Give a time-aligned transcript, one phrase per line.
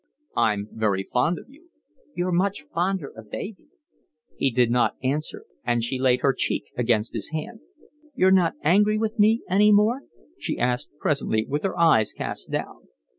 [0.35, 1.69] "I'm very fond of you."
[2.15, 3.67] "You're much fonder of baby."
[4.35, 7.59] He did not answer, and she laid her cheek against his hand.
[8.15, 10.01] "You're not angry with me any more?"
[10.39, 12.87] she asked presently, with her eyes cast down.